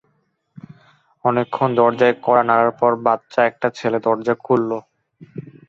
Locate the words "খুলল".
4.45-4.71